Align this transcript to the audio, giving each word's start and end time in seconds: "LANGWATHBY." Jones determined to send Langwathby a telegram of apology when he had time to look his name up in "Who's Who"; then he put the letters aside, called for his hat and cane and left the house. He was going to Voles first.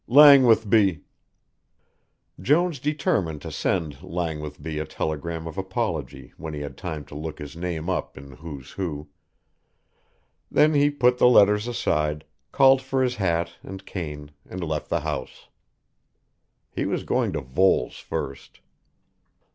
"LANGWATHBY." 0.09 1.01
Jones 2.41 2.79
determined 2.79 3.39
to 3.43 3.51
send 3.51 3.97
Langwathby 4.01 4.79
a 4.81 4.85
telegram 4.85 5.45
of 5.45 5.59
apology 5.59 6.33
when 6.37 6.55
he 6.55 6.61
had 6.61 6.75
time 6.75 7.05
to 7.05 7.13
look 7.15 7.37
his 7.37 7.55
name 7.55 7.87
up 7.87 8.17
in 8.17 8.31
"Who's 8.37 8.71
Who"; 8.71 9.09
then 10.49 10.73
he 10.73 10.89
put 10.89 11.19
the 11.19 11.29
letters 11.29 11.67
aside, 11.67 12.25
called 12.51 12.81
for 12.81 13.03
his 13.03 13.17
hat 13.17 13.53
and 13.61 13.85
cane 13.85 14.31
and 14.49 14.63
left 14.63 14.89
the 14.89 15.01
house. 15.01 15.49
He 16.71 16.87
was 16.87 17.03
going 17.03 17.31
to 17.33 17.41
Voles 17.41 17.97
first. 17.97 18.59